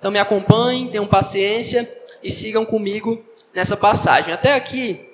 [0.00, 1.88] Então me acompanhem, tenham paciência
[2.24, 3.22] e sigam comigo
[3.54, 4.32] nessa passagem.
[4.32, 5.10] Até aqui,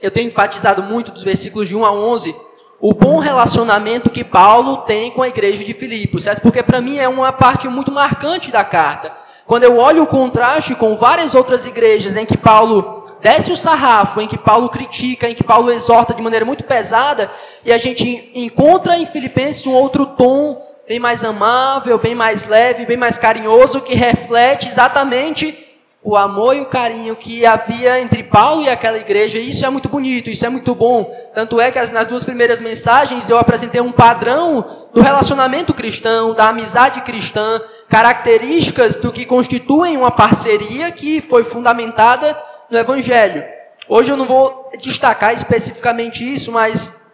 [0.00, 2.36] eu tenho enfatizado muito dos versículos de 1 a 11
[2.78, 6.42] o bom relacionamento que Paulo tem com a igreja de Filipos, certo?
[6.42, 9.10] Porque para mim é uma parte muito marcante da carta.
[9.46, 14.20] Quando eu olho o contraste com várias outras igrejas em que Paulo desce o sarrafo,
[14.20, 17.30] em que Paulo critica, em que Paulo exorta de maneira muito pesada,
[17.64, 22.86] e a gente encontra em Filipenses um outro tom bem mais amável, bem mais leve,
[22.86, 25.66] bem mais carinhoso, que reflete exatamente
[26.06, 29.88] o amor e o carinho que havia entre Paulo e aquela igreja, isso é muito
[29.88, 31.12] bonito, isso é muito bom.
[31.34, 36.50] Tanto é que nas duas primeiras mensagens eu apresentei um padrão do relacionamento cristão, da
[36.50, 43.44] amizade cristã, características do que constituem uma parceria que foi fundamentada no Evangelho.
[43.88, 47.04] Hoje eu não vou destacar especificamente isso, mas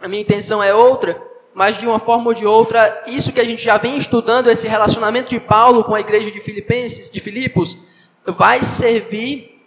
[0.00, 1.27] a minha intenção é outra.
[1.58, 4.68] Mas de uma forma ou de outra, isso que a gente já vem estudando, esse
[4.68, 7.76] relacionamento de Paulo com a igreja de Filipenses, de Filipos,
[8.24, 9.60] vai servir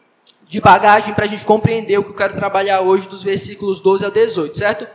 [0.48, 4.06] de bagagem para a gente compreender o que eu quero trabalhar hoje dos versículos 12
[4.06, 4.88] ao 18, certo?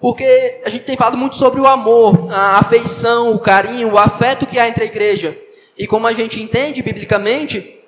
[0.00, 4.44] Porque a gente tem falado muito sobre o amor, a afeição, o carinho, o afeto
[4.44, 5.38] que há entre a igreja.
[5.78, 7.80] E como a gente entende biblicamente,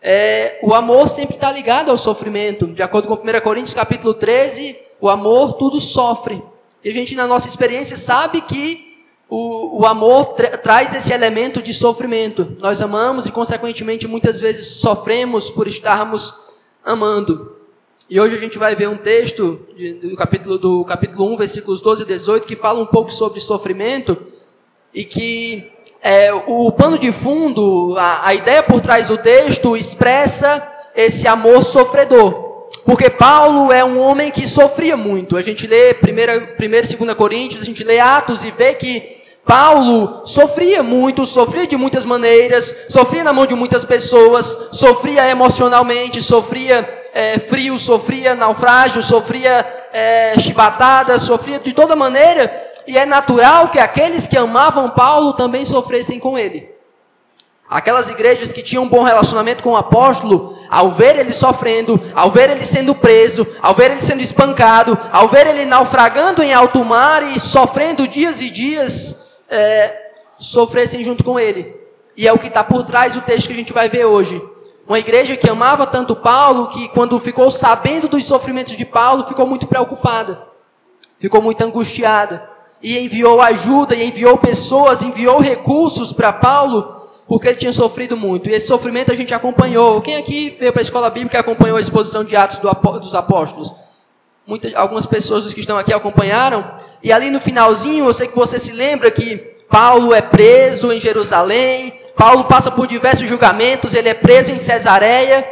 [0.00, 2.66] é, o amor sempre está ligado ao sofrimento.
[2.66, 6.42] De acordo com 1 Coríntios capítulo 13, o amor tudo sofre.
[6.86, 11.60] E a gente, na nossa experiência, sabe que o, o amor tra traz esse elemento
[11.60, 12.56] de sofrimento.
[12.60, 16.32] Nós amamos e, consequentemente, muitas vezes sofremos por estarmos
[16.84, 17.56] amando.
[18.08, 19.66] E hoje a gente vai ver um texto
[20.00, 24.16] do, capítulo, do capítulo 1, versículos 12 e 18, que fala um pouco sobre sofrimento
[24.94, 25.68] e que
[26.00, 30.62] é, o pano de fundo, a, a ideia por trás do texto expressa
[30.94, 32.45] esse amor sofredor.
[32.86, 35.36] Porque Paulo é um homem que sofria muito.
[35.36, 40.24] A gente lê 1 e 2 Coríntios, a gente lê Atos e vê que Paulo
[40.24, 47.02] sofria muito, sofria de muitas maneiras, sofria na mão de muitas pessoas, sofria emocionalmente, sofria
[47.12, 52.52] é, frio, sofria naufrágio, sofria é, chibatada, sofria de toda maneira,
[52.86, 56.75] e é natural que aqueles que amavam Paulo também sofressem com ele.
[57.68, 62.30] Aquelas igrejas que tinham um bom relacionamento com o apóstolo, ao ver ele sofrendo, ao
[62.30, 66.84] ver ele sendo preso, ao ver ele sendo espancado, ao ver ele naufragando em alto
[66.84, 71.74] mar e sofrendo dias e dias, é, sofressem junto com ele.
[72.16, 74.40] E é o que está por trás do texto que a gente vai ver hoje.
[74.86, 79.44] Uma igreja que amava tanto Paulo que, quando ficou sabendo dos sofrimentos de Paulo, ficou
[79.44, 80.40] muito preocupada,
[81.18, 82.48] ficou muito angustiada,
[82.80, 86.95] e enviou ajuda, e enviou pessoas, enviou recursos para Paulo
[87.28, 88.48] porque ele tinha sofrido muito.
[88.48, 90.00] E esse sofrimento a gente acompanhou.
[90.00, 92.60] Quem aqui veio para a escola bíblica e acompanhou a exposição de Atos
[93.00, 93.74] dos Apóstolos?
[94.46, 96.76] Muitas, algumas pessoas dos que estão aqui acompanharam.
[97.02, 99.38] E ali no finalzinho, eu sei que você se lembra que
[99.68, 102.00] Paulo é preso em Jerusalém.
[102.16, 103.94] Paulo passa por diversos julgamentos.
[103.94, 105.44] Ele é preso em Cesareia.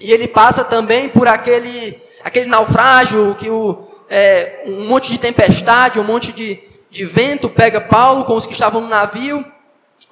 [0.00, 6.00] E ele passa também por aquele, aquele naufrágio que o, é, um monte de tempestade,
[6.00, 6.60] um monte de,
[6.90, 9.44] de vento pega Paulo com os que estavam no navio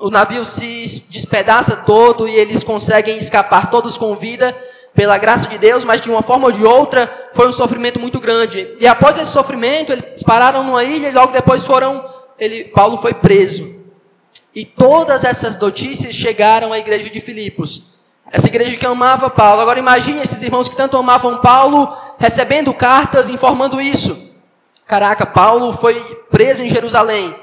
[0.02, 4.52] o navio se despedaça todo e eles conseguem escapar todos com vida
[4.92, 8.18] pela graça de Deus, mas de uma forma ou de outra foi um sofrimento muito
[8.18, 8.68] grande.
[8.80, 12.04] E após esse sofrimento, eles pararam numa ilha e logo depois foram,
[12.36, 13.80] ele, Paulo foi preso.
[14.52, 17.92] E todas essas notícias chegaram à igreja de Filipos.
[18.28, 19.62] Essa igreja que amava Paulo.
[19.62, 24.34] Agora imagine esses irmãos que tanto amavam Paulo recebendo cartas informando isso.
[24.84, 25.94] Caraca, Paulo foi
[26.28, 27.41] preso em Jerusalém.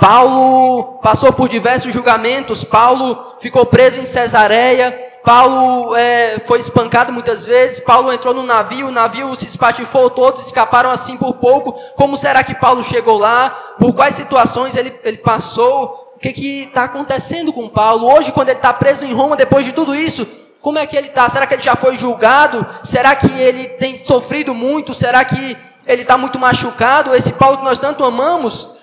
[0.00, 7.44] Paulo passou por diversos julgamentos, Paulo ficou preso em Cesareia, Paulo é, foi espancado muitas
[7.44, 11.72] vezes, Paulo entrou no navio, o navio se espatifou, todos escaparam assim por pouco.
[11.96, 13.50] Como será que Paulo chegou lá?
[13.78, 16.14] Por quais situações ele, ele passou?
[16.16, 18.10] O que está acontecendo com Paulo?
[18.10, 20.26] Hoje, quando ele está preso em Roma, depois de tudo isso,
[20.62, 21.28] como é que ele está?
[21.28, 22.66] Será que ele já foi julgado?
[22.82, 24.94] Será que ele tem sofrido muito?
[24.94, 25.56] Será que
[25.86, 27.14] ele está muito machucado?
[27.14, 28.79] Esse Paulo que nós tanto amamos,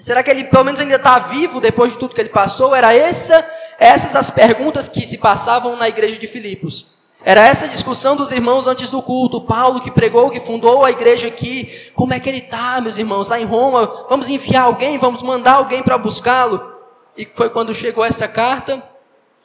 [0.00, 2.74] Será que ele pelo menos ainda está vivo depois de tudo que ele passou?
[2.74, 3.46] Era essa,
[3.78, 6.98] essas as perguntas que se passavam na igreja de Filipos.
[7.22, 9.42] Era essa discussão dos irmãos antes do culto.
[9.42, 11.90] Paulo que pregou, que fundou a igreja aqui.
[11.94, 14.06] Como é que ele está, meus irmãos, lá em Roma?
[14.08, 16.80] Vamos enviar alguém, vamos mandar alguém para buscá-lo.
[17.14, 18.82] E foi quando chegou essa carta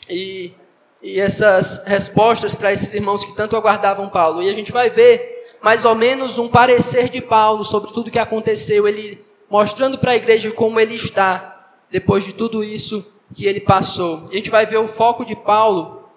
[0.10, 0.54] e,
[1.02, 4.42] e essas respostas para esses irmãos que tanto aguardavam Paulo.
[4.42, 8.20] E a gente vai ver mais ou menos um parecer de Paulo sobre tudo que
[8.20, 8.88] aconteceu.
[8.88, 14.26] Ele mostrando para a igreja como ele está depois de tudo isso que ele passou.
[14.30, 16.10] A gente vai ver o foco de Paulo,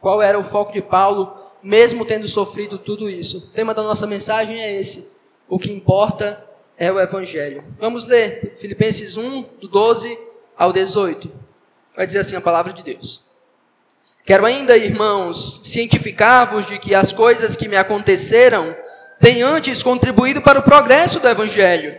[0.00, 3.38] qual era o foco de Paulo, mesmo tendo sofrido tudo isso.
[3.38, 5.12] O tema da nossa mensagem é esse:
[5.48, 6.44] o que importa
[6.76, 7.64] é o Evangelho.
[7.78, 10.18] Vamos ler Filipenses 1, do 12
[10.56, 11.30] ao 18.
[11.94, 13.22] Vai dizer assim a palavra de Deus.
[14.24, 18.76] Quero ainda, irmãos, cientificar-vos de que as coisas que me aconteceram
[19.20, 21.98] têm antes contribuído para o progresso do Evangelho,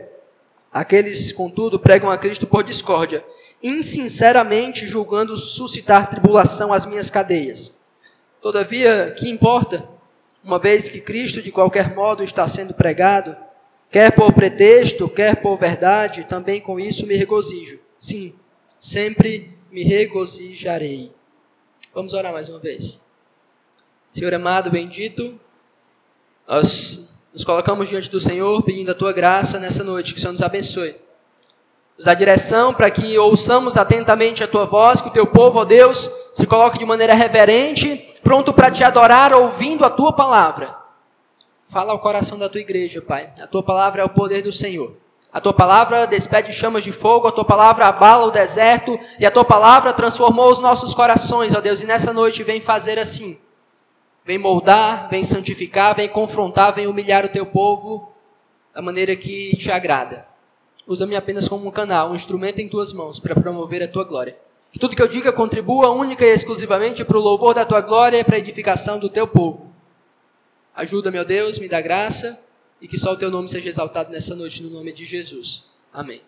[0.71, 3.25] Aqueles, contudo, pregam a Cristo por discórdia,
[3.61, 7.77] insinceramente julgando suscitar tribulação às minhas cadeias.
[8.41, 9.87] Todavia, que importa?
[10.43, 13.35] Uma vez que Cristo, de qualquer modo, está sendo pregado,
[13.91, 17.79] quer por pretexto, quer por verdade, também com isso me regozijo.
[17.99, 18.33] Sim,
[18.79, 21.13] sempre me regozijarei.
[21.93, 23.01] Vamos orar mais uma vez.
[24.13, 25.39] Senhor amado, bendito,
[26.47, 30.33] nós nos colocamos diante do Senhor pedindo a tua graça nessa noite, que o Senhor
[30.33, 30.95] nos abençoe.
[31.95, 35.65] Nos dá direção para que ouçamos atentamente a tua voz, que o teu povo, ó
[35.65, 40.75] Deus, se coloque de maneira reverente, pronto para te adorar, ouvindo a tua palavra.
[41.67, 43.31] Fala ao coração da tua igreja, Pai.
[43.41, 44.97] A tua palavra é o poder do Senhor.
[45.31, 49.31] A tua palavra despede chamas de fogo, a tua palavra abala o deserto, e a
[49.31, 51.81] tua palavra transformou os nossos corações, ó Deus.
[51.81, 53.39] E nessa noite vem fazer assim.
[54.23, 58.13] Vem moldar, vem santificar, vem confrontar, vem humilhar o teu povo
[58.73, 60.27] da maneira que te agrada.
[60.87, 64.37] Usa-me apenas como um canal, um instrumento em tuas mãos para promover a tua glória.
[64.71, 68.17] Que tudo que eu diga contribua única e exclusivamente para o louvor da tua glória
[68.17, 69.73] e para a edificação do teu povo.
[70.73, 72.41] Ajuda, meu Deus, me dá graça
[72.79, 75.65] e que só o teu nome seja exaltado nessa noite, no nome de Jesus.
[75.91, 76.21] Amém.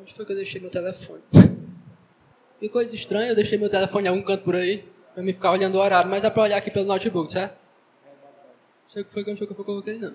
[0.00, 1.22] Onde foi que eu deixei meu telefone?
[2.60, 4.84] Que coisa estranha, eu deixei meu telefone em algum canto por aí,
[5.20, 7.52] para me ficar olhando o horário, mas dá para olhar aqui pelo notebook, certo?
[7.52, 10.14] Não sei o que foi que eu coloquei, não.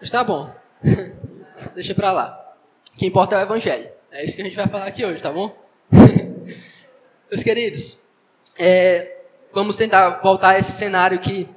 [0.00, 0.54] Mas tá bom.
[1.74, 2.54] Deixa para lá.
[2.94, 3.90] O que importa é o evangelho.
[4.10, 5.54] É isso que a gente vai falar aqui hoje, tá bom?
[7.28, 8.00] Meus queridos,
[8.56, 11.48] é, vamos tentar voltar a esse cenário que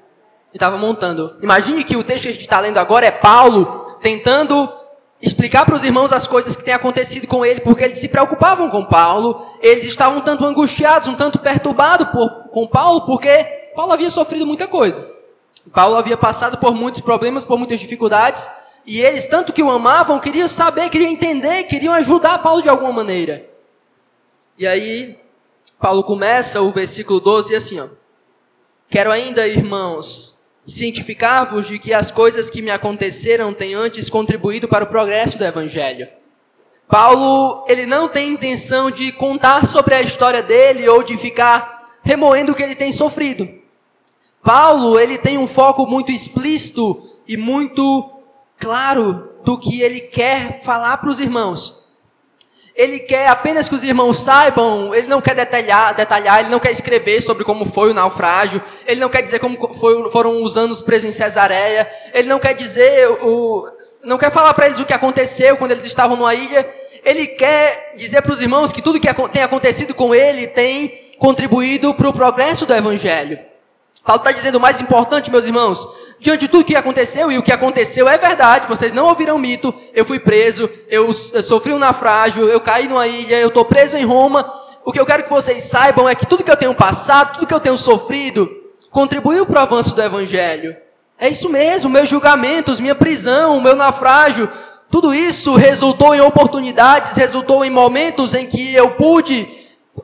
[0.51, 1.37] estava montando.
[1.41, 4.67] Imagine que o texto que a gente está lendo agora é Paulo tentando
[5.23, 8.69] explicar para os irmãos as coisas que têm acontecido com ele, porque eles se preocupavam
[8.69, 13.31] com Paulo, eles estavam um tanto angustiados, um tanto perturbados por, com Paulo, porque
[13.73, 15.09] Paulo havia sofrido muita coisa.
[15.73, 18.49] Paulo havia passado por muitos problemas, por muitas dificuldades,
[18.85, 22.91] e eles, tanto que o amavam, queriam saber, queriam entender, queriam ajudar Paulo de alguma
[22.91, 23.49] maneira.
[24.57, 25.17] E aí,
[25.79, 27.87] Paulo começa o versículo 12 assim, ó.
[28.89, 34.83] Quero ainda, irmãos, cientificar-vos de que as coisas que me aconteceram têm antes contribuído para
[34.83, 36.07] o progresso do Evangelho.
[36.87, 42.51] Paulo, ele não tem intenção de contar sobre a história dele ou de ficar remoendo
[42.51, 43.49] o que ele tem sofrido.
[44.43, 48.21] Paulo, ele tem um foco muito explícito e muito
[48.59, 51.82] claro do que ele quer falar para os irmãos.
[52.75, 56.71] Ele quer apenas que os irmãos saibam, ele não quer detalhar, detalhar, ele não quer
[56.71, 60.81] escrever sobre como foi o naufrágio, ele não quer dizer como foi, foram os anos
[60.81, 63.63] presos em Cesareia, ele não quer dizer, o,
[64.03, 66.67] não quer falar para eles o que aconteceu quando eles estavam numa ilha,
[67.05, 71.93] ele quer dizer para os irmãos que tudo que tem acontecido com ele tem contribuído
[71.93, 73.52] para o progresso do Evangelho.
[74.05, 75.87] Paulo está dizendo o mais importante, meus irmãos,
[76.19, 79.73] diante de tudo que aconteceu, e o que aconteceu é verdade, vocês não ouviram mito,
[79.93, 83.97] eu fui preso, eu, eu sofri um naufrágio, eu caí numa ilha, eu estou preso
[83.97, 84.51] em Roma.
[84.83, 87.47] O que eu quero que vocês saibam é que tudo que eu tenho passado, tudo
[87.47, 88.49] que eu tenho sofrido,
[88.91, 90.75] contribuiu para o avanço do Evangelho.
[91.17, 94.49] É isso mesmo, meus julgamentos, minha prisão, meu naufrágio,
[94.91, 99.47] tudo isso resultou em oportunidades, resultou em momentos em que eu pude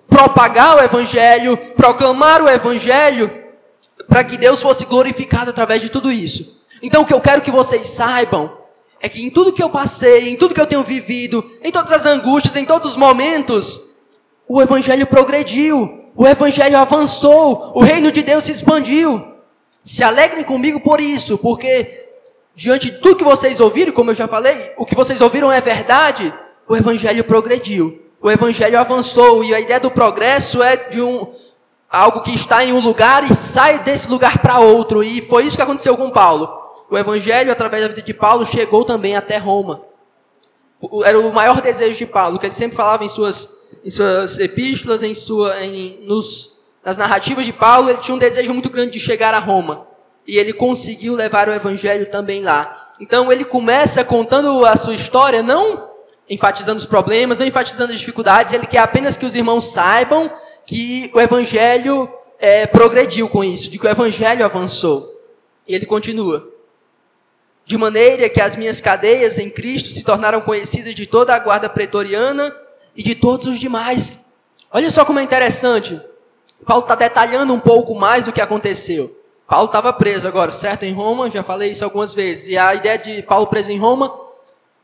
[0.08, 3.49] propagar o Evangelho, proclamar o Evangelho,
[4.10, 6.66] para que Deus fosse glorificado através de tudo isso.
[6.82, 8.58] Então o que eu quero que vocês saibam
[9.00, 11.94] é que em tudo que eu passei, em tudo que eu tenho vivido, em todas
[11.94, 13.98] as angústias, em todos os momentos,
[14.48, 19.26] o evangelho progrediu, o evangelho avançou, o reino de Deus se expandiu.
[19.86, 22.08] Se alegrem comigo por isso, porque
[22.56, 25.62] diante de tudo que vocês ouviram, como eu já falei, o que vocês ouviram é
[25.62, 26.34] verdade,
[26.68, 31.32] o evangelho progrediu, o evangelho avançou e a ideia do progresso é de um
[31.90, 35.04] algo que está em um lugar e sai desse lugar para outro.
[35.04, 36.50] E foi isso que aconteceu com Paulo.
[36.90, 39.82] O evangelho, através da vida de Paulo, chegou também até Roma.
[41.04, 43.50] Era o maior desejo de Paulo, que ele sempre falava em suas,
[43.84, 48.54] em suas epístolas, em sua, em, nos, nas narrativas de Paulo, ele tinha um desejo
[48.54, 49.88] muito grande de chegar a Roma.
[50.26, 52.94] E ele conseguiu levar o evangelho também lá.
[53.00, 55.89] Então ele começa contando a sua história, não
[56.30, 60.32] enfatizando os problemas, não enfatizando as dificuldades, ele quer apenas que os irmãos saibam
[60.66, 62.08] que o evangelho
[62.38, 65.20] é, progrediu com isso, de que o evangelho avançou.
[65.68, 66.48] E ele continua.
[67.66, 71.68] De maneira que as minhas cadeias em Cristo se tornaram conhecidas de toda a guarda
[71.68, 72.56] pretoriana
[72.96, 74.28] e de todos os demais.
[74.72, 76.00] Olha só como é interessante.
[76.66, 79.16] Paulo está detalhando um pouco mais do que aconteceu.
[79.48, 80.84] Paulo estava preso agora, certo?
[80.84, 82.50] Em Roma, já falei isso algumas vezes.
[82.50, 84.29] E a ideia de Paulo preso em Roma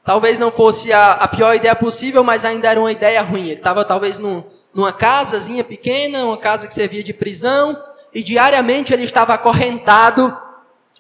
[0.05, 3.45] talvez não fosse a, a pior ideia possível, mas ainda era uma ideia ruim.
[3.45, 7.75] Ele estava talvez num, numa casazinha pequena, uma casa que servia de prisão,
[8.13, 10.37] e diariamente ele estava acorrentado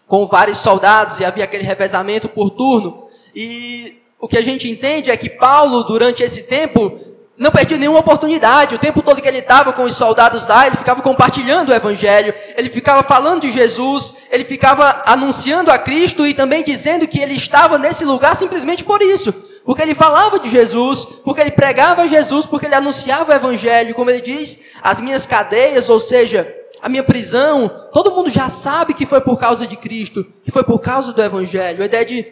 [0.07, 3.03] com vários soldados, e havia aquele revezamento por turno.
[3.33, 6.99] E o que a gente entende é que Paulo, durante esse tempo,
[7.37, 8.75] não perdia nenhuma oportunidade.
[8.75, 12.33] O tempo todo que ele estava com os soldados lá, ele ficava compartilhando o evangelho,
[12.55, 17.33] ele ficava falando de Jesus, ele ficava anunciando a Cristo e também dizendo que ele
[17.33, 19.33] estava nesse lugar simplesmente por isso.
[19.65, 24.11] Porque ele falava de Jesus, porque ele pregava Jesus, porque ele anunciava o evangelho, como
[24.11, 26.47] ele diz, as minhas cadeias, ou seja,
[26.81, 30.63] a minha prisão, todo mundo já sabe que foi por causa de Cristo, que foi
[30.63, 31.81] por causa do evangelho.
[31.81, 32.31] A ideia de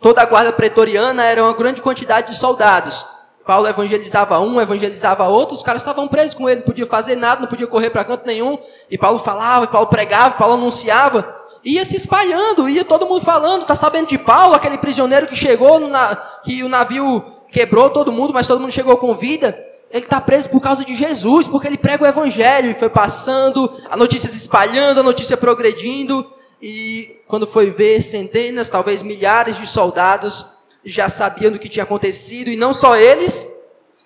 [0.00, 3.06] toda a guarda pretoriana era uma grande quantidade de soldados.
[3.46, 7.42] Paulo evangelizava um, evangelizava outro, os caras estavam presos com ele, não podia fazer nada,
[7.42, 8.58] não podia correr para canto nenhum.
[8.90, 11.32] E Paulo falava, Paulo pregava, Paulo anunciava.
[11.64, 15.78] Ia se espalhando, ia todo mundo falando, tá sabendo de Paulo, aquele prisioneiro que chegou,
[15.78, 19.56] na, que o navio quebrou todo mundo, mas todo mundo chegou com vida.
[19.92, 23.72] Ele está preso por causa de Jesus, porque ele prega o evangelho e foi passando,
[23.88, 26.26] a notícia se espalhando, a notícia progredindo.
[26.60, 30.55] E quando foi ver centenas, talvez milhares de soldados
[30.86, 33.46] já sabiam do que tinha acontecido, e não só eles,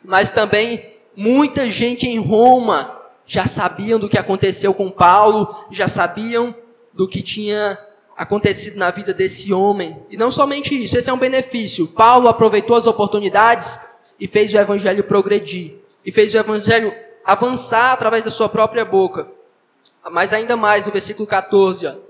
[0.03, 0.85] mas também
[1.15, 6.55] muita gente em Roma já sabiam do que aconteceu com Paulo, já sabiam
[6.93, 7.79] do que tinha
[8.17, 10.03] acontecido na vida desse homem.
[10.11, 11.87] E não somente isso, esse é um benefício.
[11.87, 13.79] Paulo aproveitou as oportunidades
[14.19, 16.93] e fez o evangelho progredir, e fez o evangelho
[17.25, 19.29] avançar através da sua própria boca.
[20.11, 22.10] Mas ainda mais no versículo 14, ó.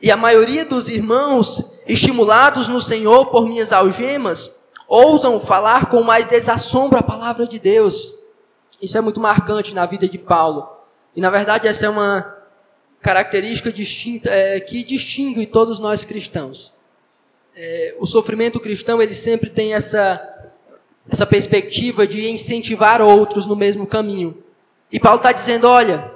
[0.00, 6.26] E a maioria dos irmãos, estimulados no Senhor por minhas algemas, ousam falar com mais
[6.26, 8.14] desassombro a palavra de Deus.
[8.80, 10.68] Isso é muito marcante na vida de Paulo.
[11.14, 12.36] E na verdade essa é uma
[13.00, 16.72] característica distinta é, que distingue todos nós cristãos.
[17.56, 20.26] É, o sofrimento cristão ele sempre tem essa
[21.08, 24.42] essa perspectiva de incentivar outros no mesmo caminho.
[24.92, 26.10] E Paulo está dizendo: olha,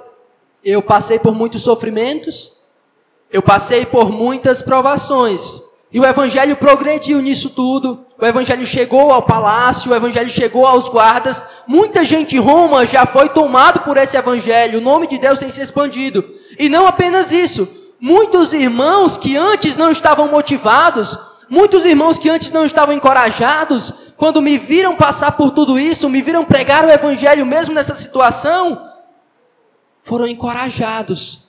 [0.63, 2.54] eu passei por muitos sofrimentos,
[3.31, 5.61] eu passei por muitas provações.
[5.91, 8.05] E o evangelho progrediu nisso tudo.
[8.19, 11.45] O evangelho chegou ao palácio, o evangelho chegou aos guardas.
[11.67, 14.79] Muita gente em Roma já foi tomado por esse evangelho.
[14.79, 16.23] O nome de Deus tem se expandido.
[16.59, 17.67] E não apenas isso.
[17.99, 21.17] Muitos irmãos que antes não estavam motivados,
[21.49, 26.21] muitos irmãos que antes não estavam encorajados, quando me viram passar por tudo isso, me
[26.21, 28.85] viram pregar o evangelho mesmo nessa situação,
[30.01, 31.44] foram encorajados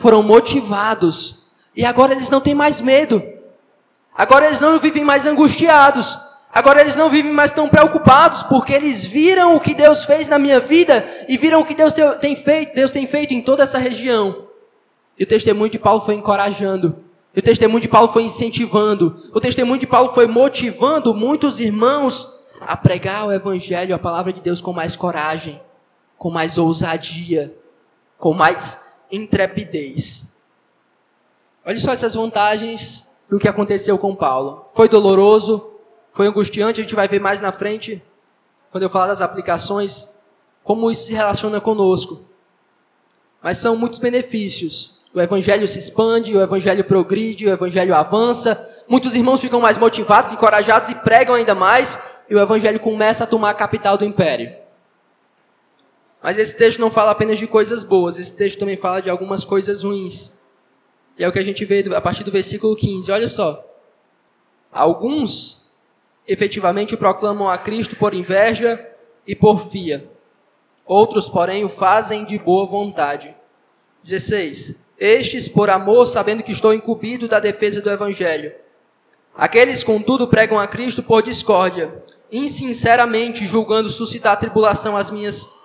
[0.00, 1.44] foram motivados.
[1.76, 3.22] E agora eles não têm mais medo.
[4.16, 6.18] Agora eles não vivem mais angustiados.
[6.52, 10.36] Agora eles não vivem mais tão preocupados, porque eles viram o que Deus fez na
[10.36, 13.78] minha vida e viram o que Deus tem feito, Deus tem feito em toda essa
[13.78, 14.46] região.
[15.16, 17.04] E o testemunho de Paulo foi encorajando.
[17.36, 19.16] E o testemunho de Paulo foi incentivando.
[19.32, 24.40] O testemunho de Paulo foi motivando muitos irmãos a pregar o evangelho, a palavra de
[24.40, 25.60] Deus com mais coragem,
[26.18, 27.54] com mais ousadia,
[28.18, 30.34] com mais intrepidez.
[31.64, 34.66] Olha só essas vantagens do que aconteceu com Paulo.
[34.74, 35.70] Foi doloroso,
[36.12, 38.02] foi angustiante, a gente vai ver mais na frente,
[38.70, 40.10] quando eu falar das aplicações,
[40.64, 42.24] como isso se relaciona conosco.
[43.42, 45.00] Mas são muitos benefícios.
[45.12, 48.84] O evangelho se expande, o evangelho progride, o evangelho avança.
[48.88, 51.98] Muitos irmãos ficam mais motivados, encorajados e pregam ainda mais,
[52.28, 54.59] e o evangelho começa a tomar a capital do império.
[56.22, 59.44] Mas esse texto não fala apenas de coisas boas, esse texto também fala de algumas
[59.44, 60.32] coisas ruins.
[61.18, 63.10] E é o que a gente vê a partir do versículo 15.
[63.10, 63.64] Olha só.
[64.72, 65.68] Alguns
[66.26, 68.86] efetivamente proclamam a Cristo por inveja
[69.26, 70.08] e porfia.
[70.86, 73.34] Outros, porém, o fazem de boa vontade.
[74.02, 74.76] 16.
[74.98, 78.52] Estes por amor, sabendo que estou incumbido da defesa do evangelho.
[79.34, 85.59] Aqueles, contudo, pregam a Cristo por discórdia, insinceramente julgando suscitar tribulação às minhas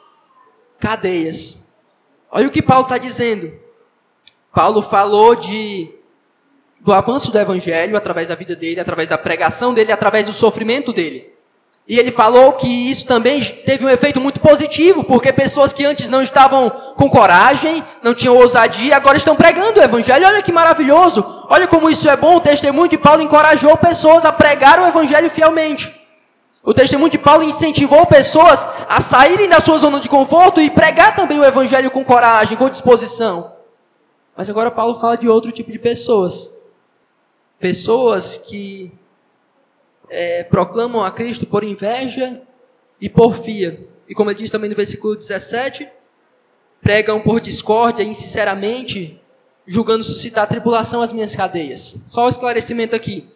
[0.79, 1.72] cadeias.
[2.32, 3.53] Olha o que Paulo está dizendo.
[4.53, 5.91] Paulo falou de
[6.82, 10.94] do avanço do evangelho através da vida dele, através da pregação dele, através do sofrimento
[10.94, 11.34] dele.
[11.88, 16.10] E ele falou que isso também teve um efeito muito positivo, porque pessoas que antes
[16.10, 20.25] não estavam com coragem, não tinham ousadia, agora estão pregando o evangelho.
[20.25, 21.24] Olha que maravilhoso!
[21.48, 22.38] Olha como isso é bom.
[22.38, 26.04] O testemunho de Paulo encorajou pessoas a pregar o evangelho fielmente.
[26.65, 31.15] O testemunho de Paulo incentivou pessoas a saírem da sua zona de conforto e pregar
[31.15, 33.53] também o evangelho com coragem, com disposição.
[34.36, 36.51] Mas agora Paulo fala de outro tipo de pessoas.
[37.60, 38.91] Pessoas que
[40.10, 42.41] é, proclamam a Cristo por inveja
[43.00, 43.88] e porfia.
[44.10, 45.88] E como ele diz também no versículo 17,
[46.81, 49.22] pregam por discórdia insinceramente,
[49.67, 52.05] julgando suscitar tribulação às minhas cadeias.
[52.07, 53.35] Só o um esclarecimento aqui.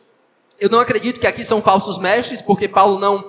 [0.59, 3.23] Eu não acredito que aqui são falsos mestres, porque Paulo não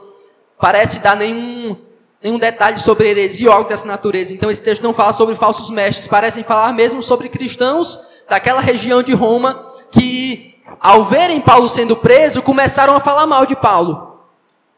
[0.61, 1.77] parece dar nenhum,
[2.23, 4.35] nenhum detalhe sobre heresia ou algo dessa natureza.
[4.35, 9.03] Então esse texto não fala sobre falsos mestres, parecem falar mesmo sobre cristãos daquela região
[9.03, 14.19] de Roma que, ao verem Paulo sendo preso, começaram a falar mal de Paulo.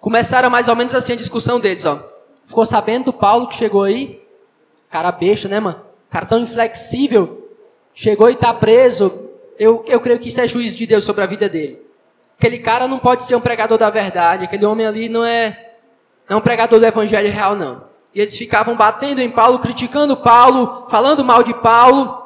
[0.00, 2.02] Começaram mais ou menos assim a discussão deles, ó.
[2.46, 4.20] Ficou sabendo do Paulo que chegou aí?
[4.90, 5.80] Cara besta, né, mano?
[6.10, 7.48] Cara tão inflexível.
[7.94, 9.30] Chegou e está preso.
[9.58, 11.81] Eu, eu creio que isso é juízo de Deus sobre a vida dele.
[12.38, 14.44] Aquele cara não pode ser um pregador da verdade.
[14.44, 15.76] Aquele homem ali não é,
[16.28, 17.84] não é um pregador do evangelho real, não.
[18.14, 22.20] E eles ficavam batendo em Paulo, criticando Paulo, falando mal de Paulo.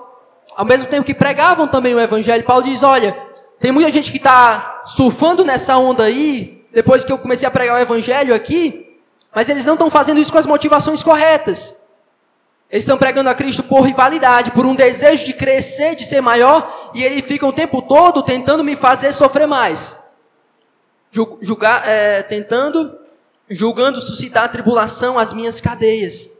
[0.56, 3.16] Ao mesmo tempo que pregavam também o evangelho, Paulo diz: Olha,
[3.60, 7.76] tem muita gente que está surfando nessa onda aí, depois que eu comecei a pregar
[7.76, 8.98] o evangelho aqui,
[9.34, 11.85] mas eles não estão fazendo isso com as motivações corretas.
[12.70, 16.90] Eles estão pregando a Cristo por rivalidade, por um desejo de crescer, de ser maior,
[16.94, 20.04] e ele fica o tempo todo tentando me fazer sofrer mais
[21.40, 22.98] julgar, é, tentando,
[23.48, 26.30] julgando suscitar tribulação às minhas cadeias.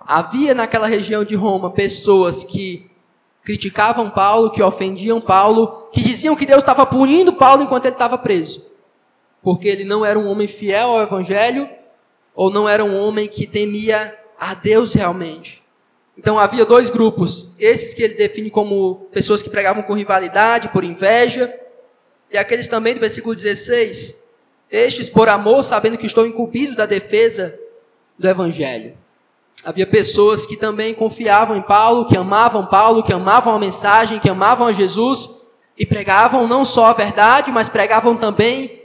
[0.00, 2.90] Havia naquela região de Roma pessoas que
[3.44, 8.16] criticavam Paulo, que ofendiam Paulo, que diziam que Deus estava punindo Paulo enquanto ele estava
[8.18, 8.66] preso,
[9.42, 11.68] porque ele não era um homem fiel ao Evangelho,
[12.34, 15.61] ou não era um homem que temia a Deus realmente.
[16.16, 20.84] Então havia dois grupos, esses que ele define como pessoas que pregavam com rivalidade, por
[20.84, 21.52] inveja,
[22.30, 24.22] e aqueles também do versículo 16,
[24.70, 27.58] estes por amor, sabendo que estou incumbido da defesa
[28.18, 28.96] do evangelho.
[29.64, 34.28] Havia pessoas que também confiavam em Paulo, que amavam Paulo, que amavam a mensagem, que
[34.28, 35.42] amavam a Jesus
[35.78, 38.82] e pregavam não só a verdade, mas pregavam também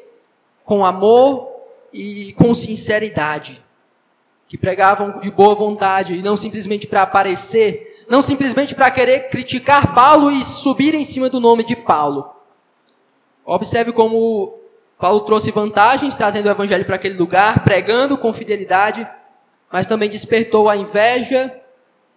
[0.63, 1.49] com amor
[1.91, 3.63] e com sinceridade.
[4.47, 9.93] Que pregavam de boa vontade e não simplesmente para aparecer, não simplesmente para querer criticar
[9.93, 12.29] Paulo e subir em cima do nome de Paulo.
[13.45, 14.57] Observe como
[14.97, 19.07] Paulo trouxe vantagens trazendo o evangelho para aquele lugar, pregando com fidelidade,
[19.71, 21.53] mas também despertou a inveja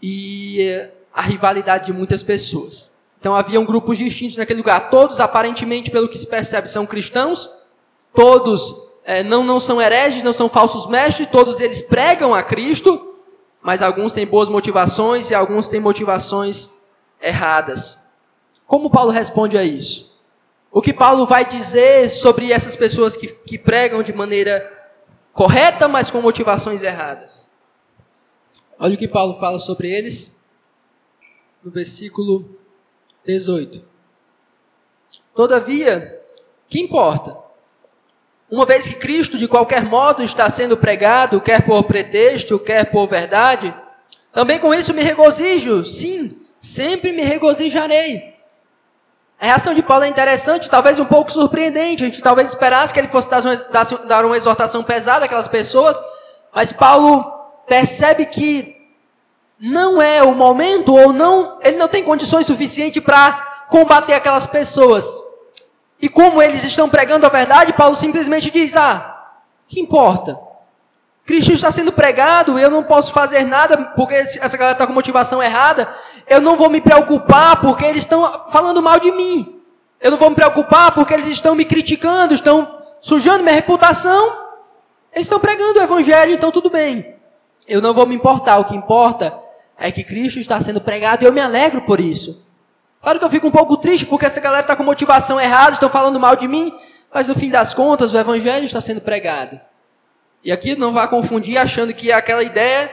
[0.00, 2.92] e eh, a rivalidade de muitas pessoas.
[3.18, 4.88] Então haviam grupos distintos naquele lugar.
[4.88, 7.50] Todos, aparentemente, pelo que se percebe, são cristãos.
[8.14, 11.26] Todos é, não, não são hereges, não são falsos mestres.
[11.26, 13.16] Todos eles pregam a Cristo,
[13.60, 16.70] mas alguns têm boas motivações e alguns têm motivações
[17.20, 17.98] erradas.
[18.68, 20.16] Como Paulo responde a isso?
[20.70, 24.64] O que Paulo vai dizer sobre essas pessoas que, que pregam de maneira
[25.32, 27.50] correta, mas com motivações erradas?
[28.78, 30.40] Olha o que Paulo fala sobre eles
[31.64, 32.56] no versículo
[33.24, 33.84] 18.
[35.34, 36.24] Todavia,
[36.68, 37.39] que importa?
[38.50, 43.06] Uma vez que Cristo, de qualquer modo, está sendo pregado, quer por pretexto, quer por
[43.06, 43.74] verdade,
[44.32, 48.30] também com isso me regozijo, sim, sempre me regozijarei
[49.40, 52.04] a reação de Paulo é interessante, talvez um pouco surpreendente.
[52.04, 53.30] A gente talvez esperasse que ele fosse
[54.06, 55.98] dar uma exortação pesada àquelas pessoas,
[56.54, 57.24] mas Paulo
[57.66, 58.76] percebe que
[59.58, 63.32] não é o momento ou não, ele não tem condições suficientes para
[63.70, 65.10] combater aquelas pessoas.
[66.00, 69.32] E como eles estão pregando a verdade, Paulo simplesmente diz: "Ah,
[69.66, 70.38] que importa?
[71.30, 75.40] Cristo está sendo pregado, eu não posso fazer nada porque essa galera está com motivação
[75.40, 75.88] errada.
[76.26, 79.60] Eu não vou me preocupar porque eles estão falando mal de mim.
[80.00, 84.38] Eu não vou me preocupar porque eles estão me criticando, estão sujando minha reputação.
[85.12, 87.14] Eles estão pregando o evangelho, então tudo bem.
[87.68, 88.58] Eu não vou me importar.
[88.58, 89.32] O que importa
[89.78, 92.44] é que Cristo está sendo pregado e eu me alegro por isso.
[93.02, 95.88] Claro que eu fico um pouco triste porque essa galera está com motivação errada, estão
[95.88, 96.72] falando mal de mim,
[97.12, 99.58] mas no fim das contas o evangelho está sendo pregado.
[100.44, 102.90] E aqui não vá confundir achando que é aquela ideia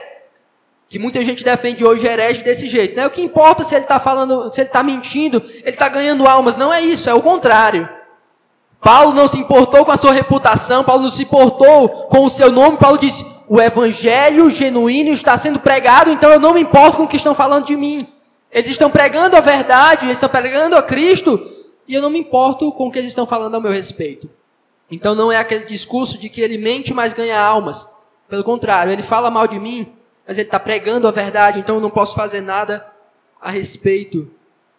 [0.88, 2.96] que muita gente defende hoje herege desse jeito.
[2.96, 3.06] Né?
[3.06, 6.56] O que importa se ele está falando, se ele está mentindo, ele está ganhando almas.
[6.56, 7.88] Não é isso, é o contrário.
[8.80, 12.50] Paulo não se importou com a sua reputação, Paulo não se importou com o seu
[12.50, 12.78] nome.
[12.78, 17.08] Paulo disse: o evangelho genuíno está sendo pregado, então eu não me importo com o
[17.08, 18.06] que estão falando de mim.
[18.50, 21.50] Eles estão pregando a verdade, eles estão pregando a Cristo,
[21.86, 24.28] e eu não me importo com o que eles estão falando ao meu respeito.
[24.90, 27.88] Então não é aquele discurso de que ele mente, mas ganha almas.
[28.28, 29.92] Pelo contrário, ele fala mal de mim,
[30.26, 32.86] mas ele está pregando a verdade, então eu não posso fazer nada
[33.40, 34.30] a respeito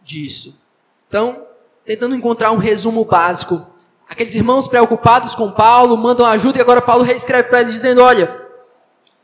[0.03, 0.59] disso.
[1.07, 1.45] Então,
[1.85, 3.67] tentando encontrar um resumo básico,
[4.09, 8.47] Aqueles irmãos preocupados com Paulo mandam ajuda e agora Paulo reescreve para eles dizendo: Olha,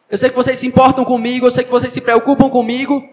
[0.08, 3.04] eu sei que vocês se importam comigo, eu sei que vocês se preocupam comigo,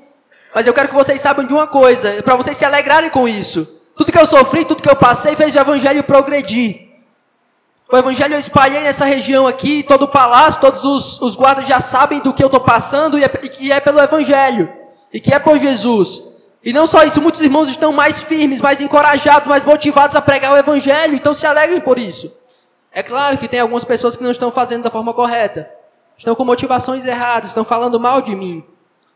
[0.54, 3.80] mas eu quero que vocês saibam de uma coisa, para vocês se alegrarem com isso.
[3.96, 6.90] Tudo que eu sofri, tudo que eu passei fez o evangelho progredir.
[7.90, 11.78] O evangelho eu espalhei nessa região aqui, todo o palácio, todos os, os guardas já
[11.78, 14.72] sabem do que eu estou passando e, é, e que é pelo evangelho,
[15.12, 16.22] e que é por Jesus.
[16.64, 20.52] E não só isso, muitos irmãos estão mais firmes, mais encorajados, mais motivados a pregar
[20.52, 22.32] o Evangelho, então se alegrem por isso.
[22.92, 25.68] É claro que tem algumas pessoas que não estão fazendo da forma correta,
[26.16, 28.64] estão com motivações erradas, estão falando mal de mim,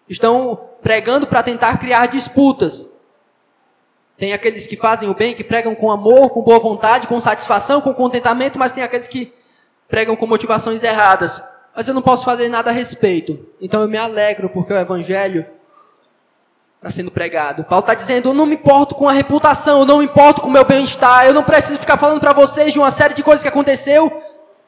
[0.09, 2.91] estão pregando para tentar criar disputas.
[4.17, 7.81] Tem aqueles que fazem o bem, que pregam com amor, com boa vontade, com satisfação,
[7.81, 9.33] com contentamento, mas tem aqueles que
[9.89, 11.43] pregam com motivações erradas.
[11.75, 13.47] Mas eu não posso fazer nada a respeito.
[13.61, 15.45] Então eu me alegro porque o Evangelho
[16.77, 17.65] está sendo pregado.
[17.65, 20.49] Paulo está dizendo: Eu não me importo com a reputação, eu não me importo com
[20.49, 23.43] o meu bem-estar, eu não preciso ficar falando para vocês de uma série de coisas
[23.43, 24.23] que aconteceu.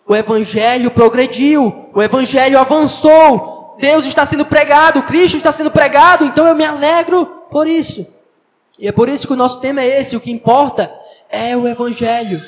[0.07, 6.47] O evangelho progrediu, o evangelho avançou, Deus está sendo pregado, Cristo está sendo pregado, então
[6.47, 8.15] eu me alegro por isso.
[8.79, 10.93] E é por isso que o nosso tema é esse: o que importa
[11.29, 12.43] é o evangelho.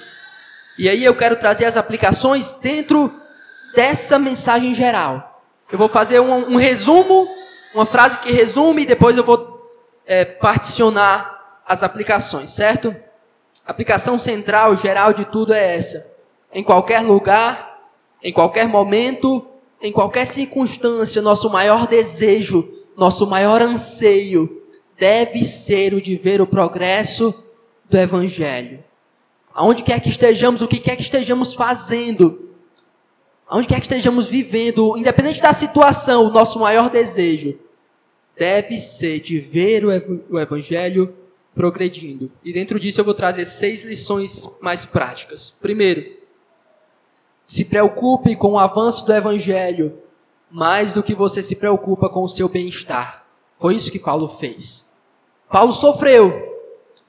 [0.79, 3.13] E aí eu quero trazer as aplicações dentro
[3.75, 5.43] dessa mensagem geral.
[5.71, 7.29] Eu vou fazer um, um resumo,
[7.75, 9.71] uma frase que resume, e depois eu vou
[10.07, 12.95] é, particionar as aplicações, certo?
[13.65, 16.11] A aplicação central, geral de tudo é essa.
[16.53, 17.79] Em qualquer lugar,
[18.23, 19.47] em qualquer momento,
[19.81, 24.63] em qualquer circunstância, nosso maior desejo, nosso maior anseio
[24.99, 27.35] deve ser o de ver o progresso
[27.89, 28.85] do Evangelho.
[29.55, 32.51] Aonde quer que estejamos, o que quer que estejamos fazendo,
[33.49, 37.59] aonde quer que estejamos vivendo, independente da situação, o nosso maior desejo
[38.39, 41.15] deve ser de ver o Evangelho
[41.55, 42.31] progredindo.
[42.45, 45.51] E dentro disso eu vou trazer seis lições mais práticas.
[45.61, 46.20] Primeiro,
[47.51, 49.99] se preocupe com o avanço do Evangelho
[50.49, 53.25] mais do que você se preocupa com o seu bem-estar.
[53.59, 54.87] Foi isso que Paulo fez.
[55.51, 56.33] Paulo sofreu.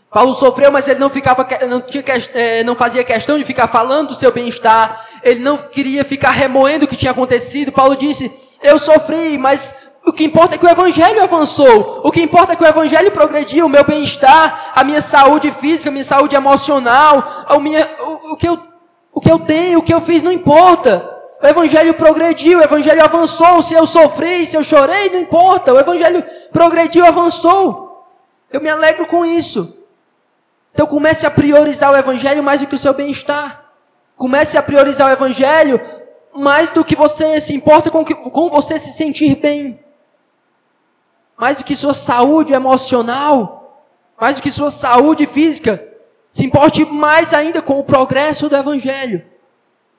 [0.10, 4.08] Paulo sofreu, mas ele não ficava, não, tinha, é, não fazia questão de ficar falando
[4.10, 5.06] do seu bem-estar.
[5.21, 7.71] Ele não queria ficar remoendo o que tinha acontecido.
[7.71, 8.32] Paulo disse:
[8.63, 12.01] Eu sofri, mas o que importa é que o Evangelho avançou.
[12.04, 13.67] O que importa é que o Evangelho progrediu.
[13.67, 18.36] O meu bem-estar, a minha saúde física, a minha saúde emocional, a minha, o, o,
[18.36, 18.70] que eu,
[19.13, 21.10] o que eu tenho, o que eu fiz, não importa.
[21.41, 23.62] O Evangelho progrediu, o Evangelho avançou.
[23.62, 25.74] Se eu sofri, se eu chorei, não importa.
[25.74, 28.06] O Evangelho progrediu, avançou.
[28.50, 29.80] Eu me alegro com isso.
[30.74, 33.71] Então comece a priorizar o Evangelho mais do que o seu bem-estar.
[34.15, 35.82] Comece a priorizar o Evangelho
[36.34, 39.82] mais do que você se importa com, que, com você se sentir bem
[41.41, 43.84] mais do que sua saúde emocional,
[44.15, 45.84] mais do que sua saúde física.
[46.32, 49.24] Se importe mais ainda com o progresso do Evangelho.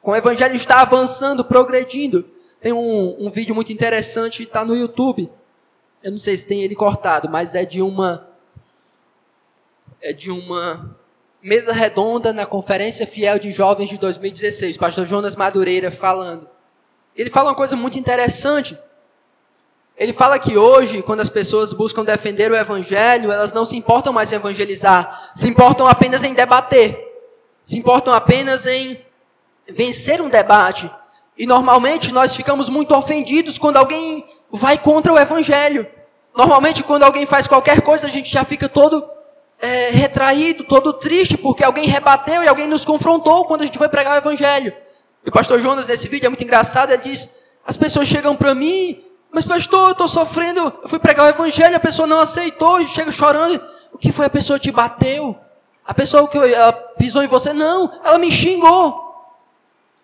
[0.01, 2.25] Com o Evangelho está avançando, progredindo.
[2.61, 5.31] Tem um, um vídeo muito interessante, está no YouTube.
[6.03, 8.29] Eu não sei se tem ele cortado, mas é de uma
[10.01, 10.97] é de uma
[11.40, 16.49] mesa redonda na Conferência Fiel de Jovens de 2016, pastor Jonas Madureira falando.
[17.14, 18.77] Ele fala uma coisa muito interessante.
[20.03, 24.12] Ele fala que hoje, quando as pessoas buscam defender o evangelho, elas não se importam
[24.12, 26.99] mais em evangelizar, se importam apenas em debater,
[27.62, 29.01] se importam apenas em
[29.69, 30.91] vencer um debate.
[31.38, 35.87] E normalmente nós ficamos muito ofendidos quando alguém vai contra o evangelho.
[36.35, 39.07] Normalmente, quando alguém faz qualquer coisa, a gente já fica todo
[39.61, 43.88] é, retraído, todo triste, porque alguém rebateu e alguém nos confrontou quando a gente foi
[43.88, 44.75] pregar o evangelho.
[45.25, 47.31] E o pastor Jonas, nesse vídeo, é muito engraçado, ele diz:
[47.65, 51.75] as pessoas chegam para mim mas pastor, eu estou sofrendo, eu fui pregar o evangelho,
[51.75, 53.59] a pessoa não aceitou, e chega chorando.
[53.90, 54.27] O que foi?
[54.27, 55.38] A pessoa te bateu?
[55.87, 56.38] A pessoa que
[56.99, 57.55] pisou em você?
[57.55, 59.11] Não, ela me xingou.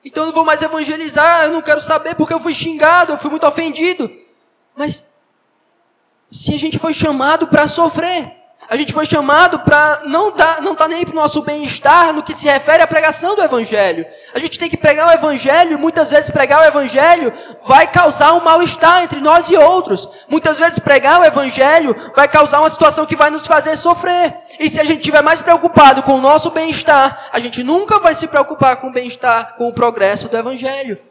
[0.02, 3.18] Então eu não vou mais evangelizar, eu não quero saber porque eu fui xingado, eu
[3.18, 4.10] fui muito ofendido.
[4.74, 5.04] Mas
[6.30, 8.37] se a gente foi chamado para sofrer,
[8.70, 12.22] a gente foi chamado para não dar, não tá nem para o nosso bem-estar no
[12.22, 14.04] que se refere à pregação do Evangelho.
[14.34, 17.32] A gente tem que pregar o Evangelho, e muitas vezes pregar o Evangelho
[17.64, 20.06] vai causar um mal-estar entre nós e outros.
[20.28, 24.36] Muitas vezes pregar o Evangelho vai causar uma situação que vai nos fazer sofrer.
[24.60, 28.12] E se a gente estiver mais preocupado com o nosso bem-estar, a gente nunca vai
[28.12, 31.07] se preocupar com o bem-estar, com o progresso do Evangelho.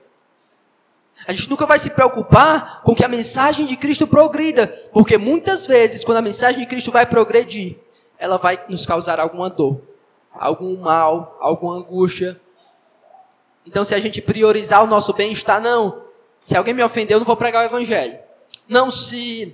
[1.27, 5.67] A gente nunca vai se preocupar com que a mensagem de Cristo progrida, porque muitas
[5.67, 7.75] vezes, quando a mensagem de Cristo vai progredir,
[8.17, 9.81] ela vai nos causar alguma dor,
[10.33, 12.39] algum mal, alguma angústia.
[13.65, 16.01] Então, se a gente priorizar o nosso bem-estar, não.
[16.45, 18.17] Se alguém me ofendeu, eu não vou pregar o evangelho.
[18.65, 19.53] Não, se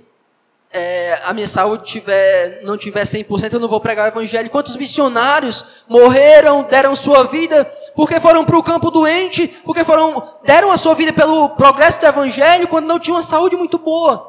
[0.76, 4.50] é, a minha saúde tiver, não tiver 100%, eu não vou pregar o evangelho.
[4.50, 10.72] Quantos missionários morreram, deram sua vida porque foram para o campo doente, porque foram, deram
[10.72, 14.28] a sua vida pelo progresso do evangelho quando não tinham uma saúde muito boa.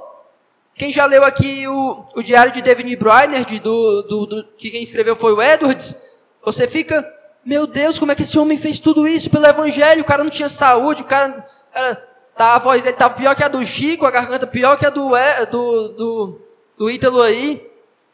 [0.76, 4.84] Quem já leu aqui o, o diário de David Brainerd, do, do, do, que quem
[4.84, 5.96] escreveu foi o Edwards,
[6.44, 7.04] você fica,
[7.44, 10.04] meu Deus, como é que esse homem fez tudo isso pelo evangelho?
[10.04, 13.44] O cara não tinha saúde, o cara era Tá, a voz dele estava pior que
[13.44, 15.10] a do Chico, a garganta pior que a do,
[15.50, 16.42] do, do,
[16.78, 17.66] do Ítalo aí.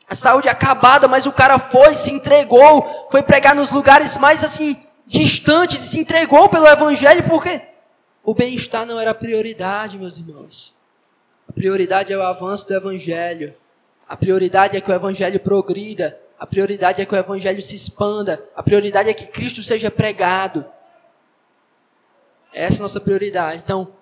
[0.07, 4.77] A saúde acabada, mas o cara foi, se entregou, foi pregar nos lugares mais assim,
[5.07, 7.61] distantes, se entregou pelo Evangelho, porque
[8.23, 10.75] o bem-estar não era prioridade, meus irmãos.
[11.49, 13.55] A prioridade é o avanço do Evangelho.
[14.07, 16.19] A prioridade é que o Evangelho progrida.
[16.39, 18.43] A prioridade é que o Evangelho se expanda.
[18.55, 20.65] A prioridade é que Cristo seja pregado.
[22.53, 23.61] Essa é a nossa prioridade.
[23.63, 23.93] Então,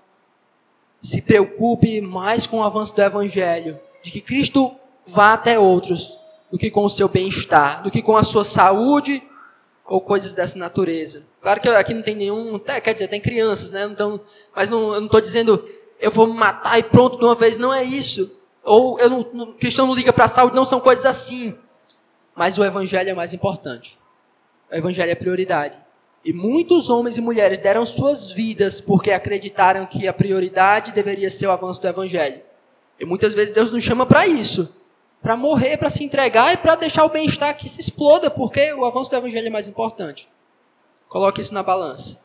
[1.02, 6.18] se preocupe mais com o avanço do Evangelho, de que Cristo vá até outros,
[6.52, 9.24] do que com o seu bem-estar, do que com a sua saúde
[9.86, 11.26] ou coisas dessa natureza.
[11.42, 13.86] Claro que aqui não tem nenhum, quer dizer, tem crianças, né?
[13.86, 14.20] Então,
[14.56, 15.64] mas não, eu não estou dizendo
[16.00, 18.38] eu vou me matar e pronto de uma vez, não é isso.
[18.64, 21.56] Ou eu não, cristão não liga para a saúde, não são coisas assim.
[22.36, 24.00] Mas o evangelho é mais importante.
[24.72, 25.78] O evangelho é prioridade.
[26.24, 31.48] E muitos homens e mulheres deram suas vidas porque acreditaram que a prioridade deveria ser
[31.48, 32.42] o avanço do evangelho.
[33.00, 34.76] E muitas vezes Deus nos chama para isso,
[35.22, 38.84] para morrer, para se entregar e para deixar o bem-estar que se exploda, porque o
[38.84, 40.30] avanço do evangelho é mais importante.
[41.08, 42.20] Coloque isso na balança.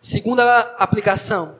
[0.00, 1.58] Segunda aplicação.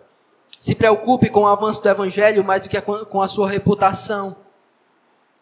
[0.61, 4.37] Se preocupe com o avanço do evangelho mais do que com a sua reputação.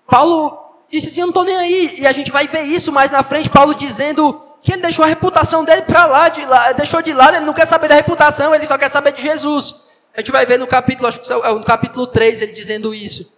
[0.07, 2.01] Paulo disse assim: Eu não estou nem aí.
[2.01, 3.51] E a gente vai ver isso mais na frente.
[3.51, 7.37] Paulo dizendo que ele deixou a reputação dele para lá, de lá, deixou de lado,
[7.37, 9.75] ele não quer saber da reputação, ele só quer saber de Jesus.
[10.15, 13.35] A gente vai ver no capítulo, acho que é no capítulo 3, ele dizendo isso.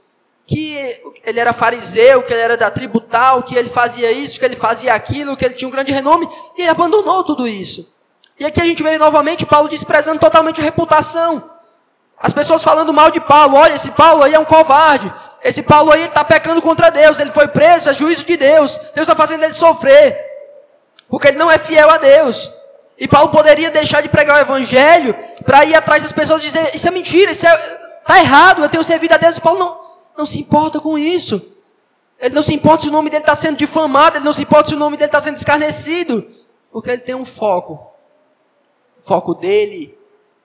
[0.47, 4.45] Que ele era fariseu, que ele era da tribo tal, que ele fazia isso, que
[4.45, 7.93] ele fazia aquilo, que ele tinha um grande renome, e ele abandonou tudo isso.
[8.39, 11.51] E aqui a gente vê novamente Paulo desprezando totalmente a reputação.
[12.19, 15.13] As pessoas falando mal de Paulo, olha, esse Paulo aí é um covarde.
[15.43, 18.77] Esse Paulo aí está pecando contra Deus, ele foi preso, é juízo de Deus.
[18.95, 20.19] Deus está fazendo ele sofrer.
[21.09, 22.53] Porque ele não é fiel a Deus.
[22.99, 26.75] E Paulo poderia deixar de pregar o evangelho para ir atrás das pessoas e dizer:
[26.75, 27.57] Isso é mentira, isso é,
[28.07, 29.37] tá errado, eu tenho servido a Deus.
[29.37, 29.81] E Paulo não,
[30.19, 31.53] não se importa com isso.
[32.19, 34.71] Ele não se importa se o nome dele está sendo difamado, ele não se importa
[34.71, 36.27] se o nome dele está sendo escarnecido.
[36.73, 37.93] Porque ele tem um foco.
[38.99, 39.97] O foco dele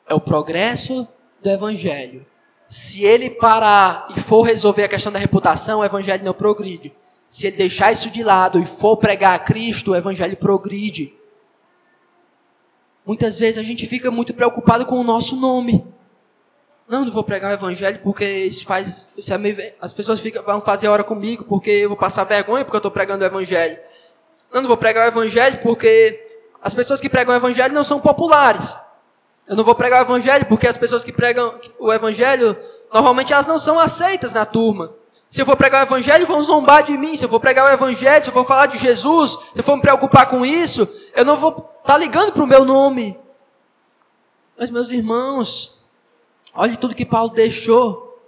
[0.08, 1.08] é o progresso
[1.42, 2.26] do evangelho.
[2.72, 6.96] Se ele parar e for resolver a questão da reputação, o evangelho não progride.
[7.28, 11.14] Se ele deixar isso de lado e for pregar a Cristo, o evangelho progride.
[13.06, 15.86] Muitas vezes a gente fica muito preocupado com o nosso nome.
[16.88, 19.10] Não, não vou pregar o evangelho porque isso faz.
[19.18, 22.64] Isso é meio, as pessoas ficam, vão fazer hora comigo porque eu vou passar vergonha
[22.64, 23.78] porque eu estou pregando o evangelho.
[24.50, 26.26] Não, não vou pregar o evangelho porque
[26.62, 28.78] as pessoas que pregam o evangelho não são populares.
[29.48, 32.58] Eu não vou pregar o evangelho porque as pessoas que pregam o evangelho
[32.94, 34.94] normalmente elas não são aceitas na turma.
[35.30, 37.16] Se eu for pregar o evangelho, vão zombar de mim.
[37.16, 39.78] Se eu for pregar o evangelho, se eu for falar de Jesus, se eu for
[39.78, 43.18] me preocupar com isso, eu não vou estar tá ligando para o meu nome.
[44.58, 45.80] Mas, meus irmãos,
[46.54, 48.22] olhe tudo que Paulo deixou.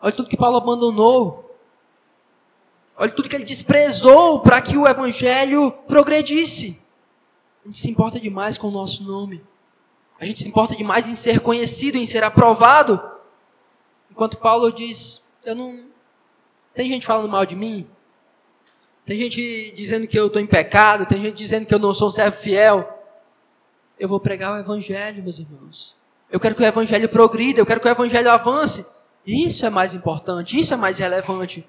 [0.00, 1.54] Olhe tudo que Paulo abandonou.
[2.96, 6.82] Olhe tudo que ele desprezou para que o evangelho progredisse.
[7.62, 9.44] A gente se importa demais com o nosso nome.
[10.20, 13.00] A gente se importa demais em ser conhecido, em ser aprovado.
[14.10, 15.84] Enquanto Paulo diz: Eu não,
[16.74, 17.88] tem gente falando mal de mim.
[19.04, 21.06] Tem gente dizendo que eu estou em pecado.
[21.06, 23.06] Tem gente dizendo que eu não sou um servo fiel.
[23.98, 25.96] Eu vou pregar o Evangelho, meus irmãos.
[26.30, 27.60] Eu quero que o Evangelho progrida.
[27.60, 28.84] Eu quero que o Evangelho avance.
[29.26, 30.58] Isso é mais importante.
[30.58, 31.66] Isso é mais relevante.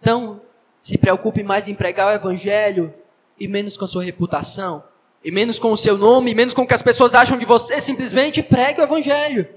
[0.00, 0.40] Então,
[0.80, 2.92] se preocupe mais em pregar o Evangelho
[3.38, 4.84] e menos com a sua reputação.
[5.24, 7.44] E menos com o seu nome, e menos com o que as pessoas acham de
[7.44, 7.80] você.
[7.80, 9.48] Simplesmente pregue o Evangelho.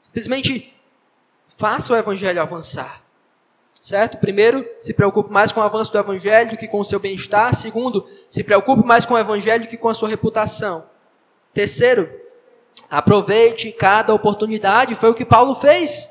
[0.00, 0.74] Simplesmente
[1.56, 3.02] faça o Evangelho avançar.
[3.80, 4.18] Certo?
[4.18, 7.54] Primeiro, se preocupe mais com o avanço do evangelho do que com o seu bem-estar.
[7.54, 10.84] Segundo, se preocupe mais com o evangelho do que com a sua reputação.
[11.54, 12.12] Terceiro,
[12.90, 14.96] aproveite cada oportunidade.
[14.96, 16.10] Foi o que Paulo fez.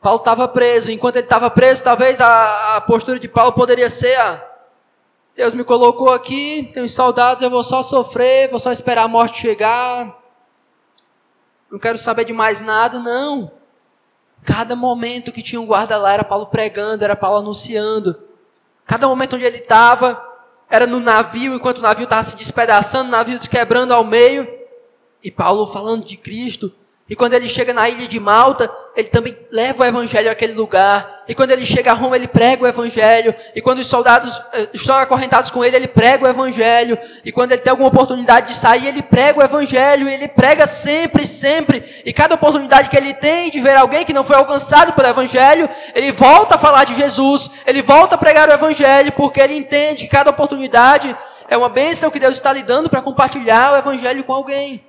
[0.00, 0.90] Paulo estava preso.
[0.90, 4.46] Enquanto ele estava preso, talvez a, a, postura de Paulo poderia ser: ah,
[5.36, 9.42] Deus me colocou aqui, tenho soldados, eu vou só sofrer, vou só esperar a morte
[9.42, 10.18] chegar.
[11.70, 13.52] Não quero saber de mais nada, não.
[14.42, 18.18] Cada momento que tinha um guarda lá era Paulo pregando, era Paulo anunciando.
[18.86, 20.24] Cada momento onde ele estava
[20.70, 24.48] era no navio, enquanto o navio estava se despedaçando, o navio se quebrando ao meio.
[25.22, 26.72] E Paulo falando de Cristo.
[27.08, 31.22] E quando ele chega na ilha de Malta, ele também leva o evangelho àquele lugar.
[31.28, 33.32] E quando ele chega a Roma, ele prega o evangelho.
[33.54, 36.98] E quando os soldados eh, estão acorrentados com ele, ele prega o evangelho.
[37.24, 40.08] E quando ele tem alguma oportunidade de sair, ele prega o evangelho.
[40.08, 41.84] E ele prega sempre, sempre.
[42.04, 45.68] E cada oportunidade que ele tem de ver alguém que não foi alcançado pelo evangelho,
[45.94, 47.48] ele volta a falar de Jesus.
[47.68, 51.16] Ele volta a pregar o evangelho, porque ele entende que cada oportunidade
[51.48, 54.84] é uma bênção que Deus está lhe dando para compartilhar o evangelho com alguém.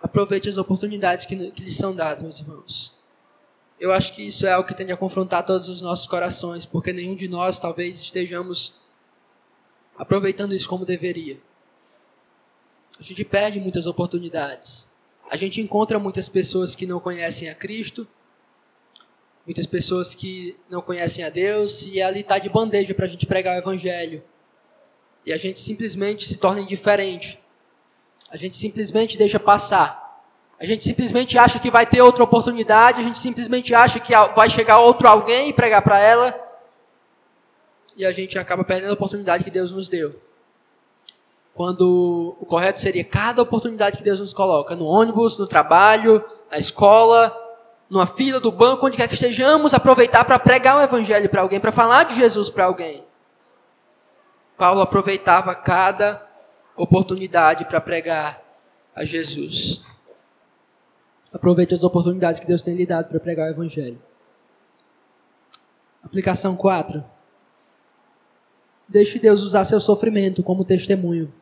[0.00, 2.94] Aproveite as oportunidades que, que lhes são dadas, meus irmãos.
[3.80, 6.92] Eu acho que isso é algo que tende a confrontar todos os nossos corações, porque
[6.92, 8.74] nenhum de nós talvez estejamos
[9.96, 11.40] aproveitando isso como deveria.
[12.98, 14.90] A gente perde muitas oportunidades.
[15.30, 18.08] A gente encontra muitas pessoas que não conhecem a Cristo,
[19.46, 23.26] muitas pessoas que não conhecem a Deus, e ali está de bandeja para a gente
[23.26, 24.22] pregar o Evangelho.
[25.24, 27.40] E a gente simplesmente se torna indiferente.
[28.30, 30.08] A gente simplesmente deixa passar.
[30.60, 34.48] A gente simplesmente acha que vai ter outra oportunidade, a gente simplesmente acha que vai
[34.50, 36.34] chegar outro alguém e pregar para ela.
[37.96, 40.20] E a gente acaba perdendo a oportunidade que Deus nos deu.
[41.54, 46.58] Quando o correto seria cada oportunidade que Deus nos coloca, no ônibus, no trabalho, na
[46.58, 47.34] escola,
[47.88, 51.58] numa fila do banco, onde quer que estejamos, aproveitar para pregar o evangelho para alguém,
[51.58, 53.04] para falar de Jesus para alguém.
[54.56, 56.27] Paulo aproveitava cada
[56.78, 58.42] oportunidade para pregar
[58.94, 59.82] a Jesus.
[61.32, 64.00] Aproveite as oportunidades que Deus tem lhe dado para pregar o Evangelho.
[66.02, 67.04] Aplicação 4.
[68.88, 71.32] Deixe Deus usar seu sofrimento como testemunho.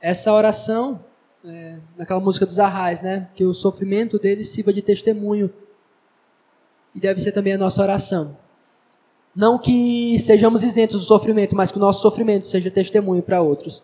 [0.00, 1.04] Essa oração,
[1.44, 3.28] é, naquela música dos Arrais, né?
[3.34, 5.52] Que o sofrimento dele sirva de testemunho.
[6.94, 8.38] E deve ser também a nossa oração.
[9.34, 13.82] Não que sejamos isentos do sofrimento, mas que o nosso sofrimento seja testemunho para outros.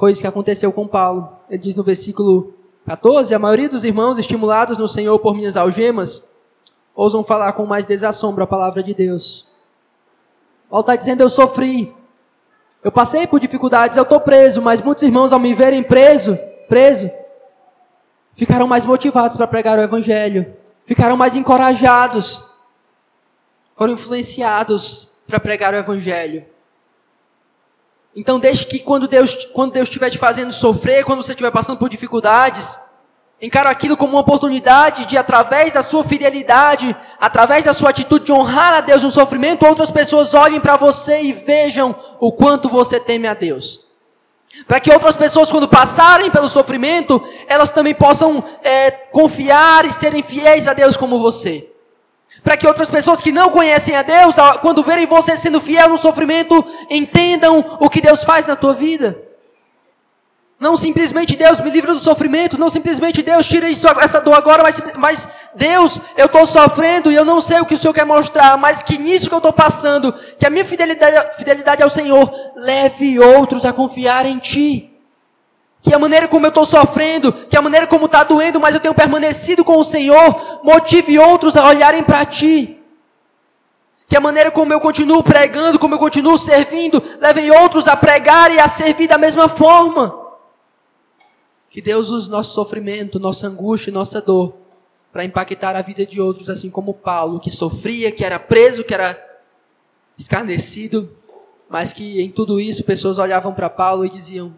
[0.00, 1.36] Foi isso que aconteceu com Paulo.
[1.50, 2.54] Ele diz no versículo
[2.86, 6.26] 14: A maioria dos irmãos, estimulados no Senhor por minhas algemas,
[6.94, 9.46] ousam falar com mais desassombro a palavra de Deus.
[10.70, 11.94] Paulo está dizendo: Eu sofri,
[12.82, 17.10] eu passei por dificuldades, eu estou preso, mas muitos irmãos, ao me verem preso, preso,
[18.32, 22.42] ficaram mais motivados para pregar o Evangelho, ficaram mais encorajados,
[23.76, 26.46] foram influenciados para pregar o Evangelho.
[28.14, 31.78] Então deixe que quando Deus, quando Deus estiver te fazendo sofrer, quando você estiver passando
[31.78, 32.78] por dificuldades,
[33.40, 38.32] encare aquilo como uma oportunidade de, através da sua fidelidade, através da sua atitude de
[38.32, 42.98] honrar a Deus no sofrimento, outras pessoas olhem para você e vejam o quanto você
[42.98, 43.80] teme a Deus.
[44.66, 50.22] Para que outras pessoas, quando passarem pelo sofrimento, elas também possam é, confiar e serem
[50.22, 51.69] fiéis a Deus como você.
[52.42, 55.98] Para que outras pessoas que não conhecem a Deus, quando verem você sendo fiel no
[55.98, 59.30] sofrimento, entendam o que Deus faz na tua vida.
[60.60, 64.62] Não simplesmente Deus me livra do sofrimento, não simplesmente Deus tira isso, essa dor agora,
[64.62, 68.04] mas, mas Deus, eu estou sofrendo e eu não sei o que o Senhor quer
[68.04, 72.30] mostrar, mas que nisso que eu estou passando, que a minha fidelidade, fidelidade ao Senhor
[72.56, 74.89] leve outros a confiar em Ti.
[75.82, 78.80] Que a maneira como eu estou sofrendo, que a maneira como está doendo, mas eu
[78.80, 82.78] tenho permanecido com o Senhor, motive outros a olharem para Ti.
[84.06, 88.52] Que a maneira como eu continuo pregando, como eu continuo servindo, levem outros a pregar
[88.52, 90.20] e a servir da mesma forma.
[91.70, 94.54] Que Deus use nosso sofrimento, nossa angústia, nossa dor,
[95.12, 98.92] para impactar a vida de outros, assim como Paulo, que sofria, que era preso, que
[98.92, 99.16] era
[100.18, 101.16] escarnecido,
[101.68, 104.52] mas que em tudo isso pessoas olhavam para Paulo e diziam: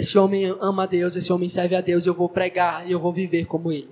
[0.00, 2.98] esse homem ama a Deus, esse homem serve a Deus, eu vou pregar e eu
[2.98, 3.90] vou viver como ele.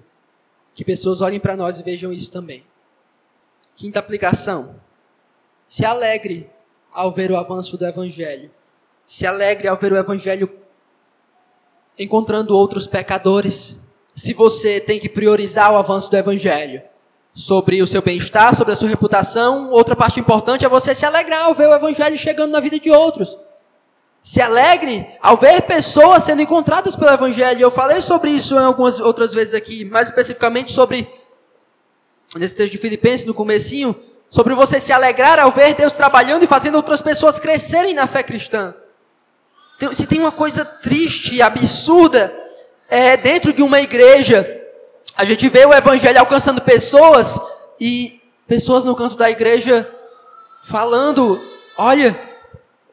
[0.74, 2.64] Que pessoas olhem para nós e vejam isso também.
[3.76, 4.76] Quinta aplicação.
[5.66, 6.48] Se alegre
[6.92, 8.50] ao ver o avanço do Evangelho.
[9.04, 10.50] Se alegre ao ver o Evangelho
[11.98, 13.80] encontrando outros pecadores.
[14.14, 16.82] Se você tem que priorizar o avanço do Evangelho
[17.34, 21.44] sobre o seu bem-estar, sobre a sua reputação, outra parte importante é você se alegrar
[21.44, 23.36] ao ver o Evangelho chegando na vida de outros.
[24.22, 27.62] Se alegre ao ver pessoas sendo encontradas pelo Evangelho.
[27.62, 31.10] Eu falei sobre isso em algumas outras vezes aqui, mais especificamente sobre,
[32.36, 33.94] nesse texto de Filipenses, no comecinho,
[34.30, 38.22] sobre você se alegrar ao ver Deus trabalhando e fazendo outras pessoas crescerem na fé
[38.22, 38.74] cristã.
[39.92, 42.34] Se tem uma coisa triste e absurda
[42.88, 44.46] é, dentro de uma igreja,
[45.16, 47.40] a gente vê o Evangelho alcançando pessoas
[47.80, 49.88] e pessoas no canto da igreja
[50.64, 51.40] falando,
[51.76, 52.27] olha,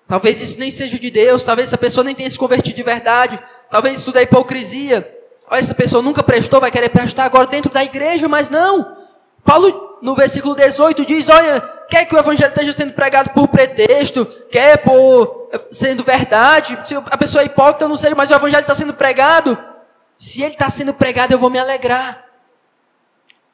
[0.07, 3.41] Talvez isso nem seja de Deus, talvez essa pessoa nem tenha se convertido de verdade,
[3.71, 5.11] talvez isso tudo é hipocrisia.
[5.49, 8.97] Olha, essa pessoa nunca prestou, vai querer prestar agora dentro da igreja, mas não.
[9.43, 14.25] Paulo, no versículo 18, diz: Olha, quer que o evangelho esteja sendo pregado por pretexto,
[14.51, 18.61] quer por sendo verdade, se a pessoa é hipócrita, eu não sei, mas o evangelho
[18.61, 19.57] está sendo pregado.
[20.17, 22.25] Se ele está sendo pregado, eu vou me alegrar.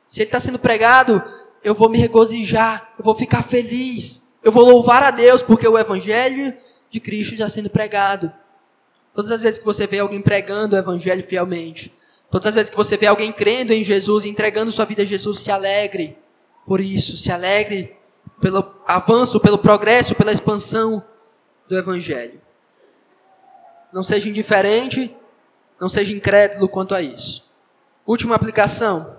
[0.05, 1.23] Se ele está sendo pregado,
[1.63, 5.77] eu vou me regozijar, eu vou ficar feliz, eu vou louvar a Deus, porque o
[5.77, 6.55] Evangelho
[6.89, 8.31] de Cristo está sendo pregado.
[9.13, 11.93] Todas as vezes que você vê alguém pregando o Evangelho fielmente,
[12.29, 15.39] todas as vezes que você vê alguém crendo em Jesus, entregando sua vida a Jesus,
[15.39, 16.17] se alegre
[16.65, 17.97] por isso, se alegre
[18.39, 21.03] pelo avanço, pelo progresso, pela expansão
[21.67, 22.41] do Evangelho.
[23.93, 25.15] Não seja indiferente,
[25.79, 27.49] não seja incrédulo quanto a isso.
[28.05, 29.17] Última aplicação.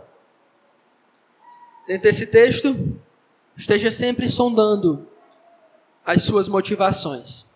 [1.86, 2.98] Dentro desse texto,
[3.56, 5.06] esteja sempre sondando
[6.04, 7.46] as suas motivações.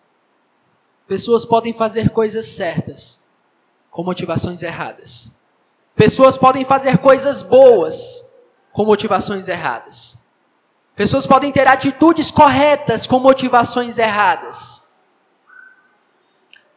[1.07, 3.19] Pessoas podem fazer coisas certas
[3.89, 5.31] com motivações erradas.
[5.95, 8.25] Pessoas podem fazer coisas boas
[8.71, 10.17] com motivações erradas.
[10.95, 14.83] Pessoas podem ter atitudes corretas com motivações erradas.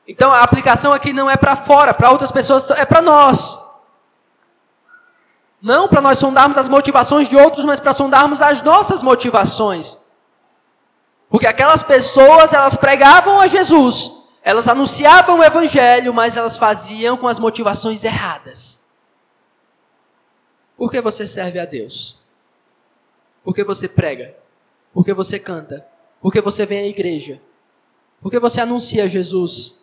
[0.06, 3.58] Então a aplicação aqui não é para fora, para outras pessoas, é para nós.
[5.62, 9.98] Não para nós sondarmos as motivações de outros, mas para sondarmos as nossas motivações.
[11.30, 14.12] Porque aquelas pessoas, elas pregavam a Jesus,
[14.42, 18.80] elas anunciavam o evangelho, mas elas faziam com as motivações erradas.
[20.76, 22.18] Por que você serve a Deus?
[23.44, 24.36] Por que você prega?
[24.92, 25.86] Por que você canta?
[26.20, 27.40] Por que você vem à igreja?
[28.20, 29.76] Por que você anuncia Jesus?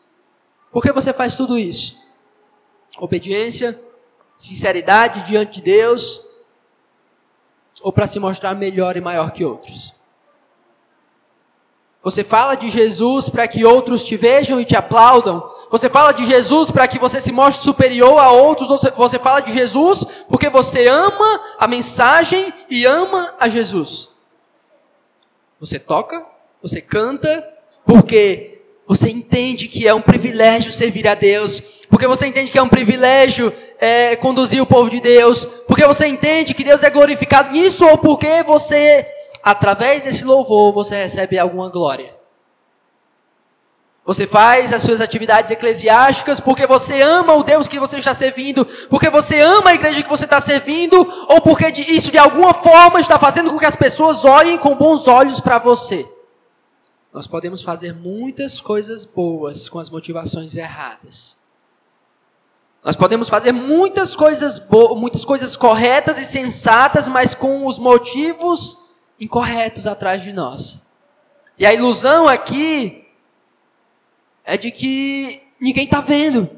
[0.71, 1.97] Por que você faz tudo isso?
[2.99, 3.79] Obediência,
[4.35, 6.27] sinceridade diante de Deus,
[7.81, 9.96] ou para se mostrar melhor e maior que outros?
[12.07, 15.43] Você fala de Jesus para que outros te vejam e te aplaudam.
[15.69, 18.69] Você fala de Jesus para que você se mostre superior a outros.
[18.95, 24.07] Você fala de Jesus porque você ama a mensagem e ama a Jesus.
[25.59, 26.25] Você toca,
[26.63, 27.45] você canta,
[27.85, 31.61] porque você entende que é um privilégio servir a Deus.
[31.89, 33.51] Porque você entende que é um privilégio
[33.81, 35.43] é, conduzir o povo de Deus.
[35.43, 39.05] Porque você entende que Deus é glorificado nisso ou porque você
[39.49, 42.15] através desse louvor, você recebe alguma glória.
[44.05, 48.65] Você faz as suas atividades eclesiásticas porque você ama o Deus que você está servindo,
[48.89, 50.95] porque você ama a igreja que você está servindo,
[51.27, 55.09] ou porque isso de alguma forma está fazendo com que as pessoas olhem com bons
[55.09, 56.09] olhos para você.
[57.11, 61.37] Nós podemos fazer muitas coisas boas com as motivações erradas.
[62.85, 64.61] Nós podemos fazer muitas coisas
[64.95, 68.86] muitas coisas corretas e sensatas, mas com os motivos
[69.19, 70.81] incorretos atrás de nós.
[71.57, 73.07] E a ilusão aqui
[74.45, 76.49] é de que ninguém está vendo,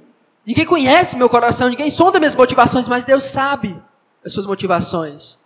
[0.46, 3.82] ninguém conhece meu coração, ninguém sonda minhas motivações, mas Deus sabe
[4.24, 5.40] as suas motivações.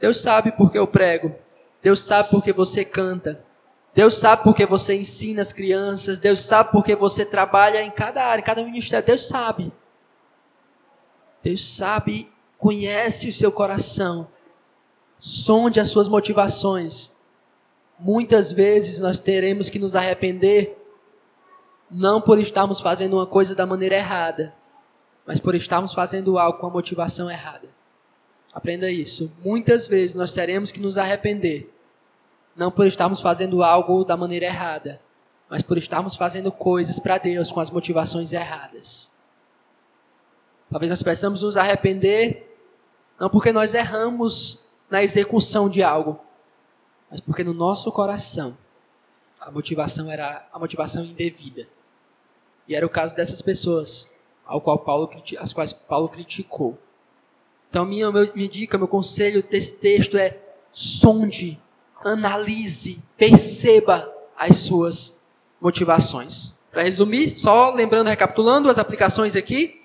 [0.00, 1.34] Deus sabe porque eu prego,
[1.82, 3.44] Deus sabe porque você canta,
[3.94, 8.40] Deus sabe porque você ensina as crianças, Deus sabe porque você trabalha em cada área,
[8.40, 9.72] em cada ministério, Deus sabe.
[11.42, 14.28] Deus sabe, conhece o seu coração.
[15.20, 17.12] Sonde as suas motivações.
[17.98, 20.78] Muitas vezes nós teremos que nos arrepender,
[21.90, 24.54] não por estarmos fazendo uma coisa da maneira errada,
[25.26, 27.68] mas por estarmos fazendo algo com a motivação errada.
[28.50, 29.36] Aprenda isso.
[29.44, 31.70] Muitas vezes nós teremos que nos arrepender,
[32.56, 35.02] não por estarmos fazendo algo da maneira errada,
[35.50, 39.12] mas por estarmos fazendo coisas para Deus com as motivações erradas.
[40.70, 42.56] Talvez nós precisamos nos arrepender,
[43.18, 46.18] não porque nós erramos na execução de algo,
[47.10, 48.56] mas porque no nosso coração
[49.40, 51.66] a motivação era a motivação indevida.
[52.68, 54.10] E era o caso dessas pessoas
[54.44, 56.78] ao qual Paulo, as quais Paulo criticou.
[57.70, 60.38] Então, minha, minha dica, meu conselho desse texto é
[60.72, 61.60] sonde,
[62.04, 65.18] analise, perceba as suas
[65.60, 66.58] motivações.
[66.70, 69.82] Para resumir, só lembrando, recapitulando as aplicações aqui.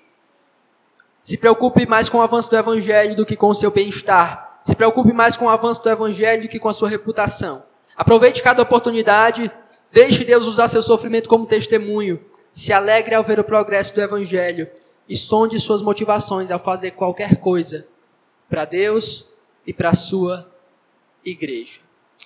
[1.22, 4.45] Se preocupe mais com o avanço do evangelho do que com o seu bem-estar.
[4.66, 7.62] Se preocupe mais com o avanço do evangelho do que com a sua reputação.
[7.96, 9.48] Aproveite cada oportunidade,
[9.92, 12.20] deixe Deus usar seu sofrimento como testemunho.
[12.52, 14.68] Se alegre ao ver o progresso do evangelho
[15.08, 17.86] e sonde suas motivações ao fazer qualquer coisa
[18.50, 19.30] para Deus
[19.64, 20.50] e para a sua
[21.24, 21.78] igreja.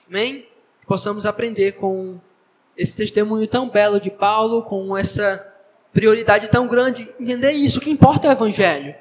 [0.09, 0.49] Amém?
[0.87, 2.19] Possamos aprender com
[2.75, 5.47] esse testemunho tão belo de Paulo, com essa
[5.93, 8.95] prioridade tão grande, entender isso, o que importa é o evangelho.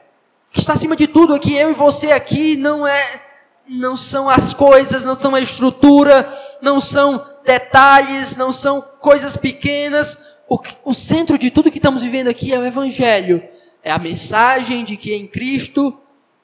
[0.50, 3.29] O que está acima de tudo aqui, eu e você aqui, não é
[3.70, 6.28] não são as coisas, não são a estrutura,
[6.62, 10.18] não são detalhes, não são coisas pequenas.
[10.50, 13.48] O, o centro de tudo que estamos vivendo aqui é o Evangelho.
[13.84, 15.98] É a mensagem de que em Cristo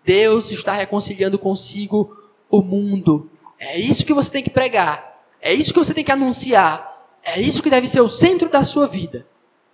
[0.05, 2.15] Deus está reconciliando consigo
[2.49, 3.29] o mundo.
[3.57, 5.19] É isso que você tem que pregar.
[5.41, 7.09] É isso que você tem que anunciar.
[7.23, 9.25] É isso que deve ser o centro da sua vida.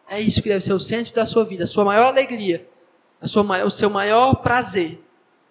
[0.10, 2.68] É isso que deve ser o centro da sua vida, a sua maior alegria.
[3.22, 5.02] a sua, o seu maior prazer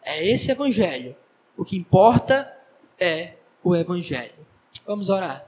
[0.02, 1.14] é esse evangelho.
[1.60, 2.50] O que importa
[2.98, 4.46] é o evangelho.
[4.86, 5.46] Vamos orar.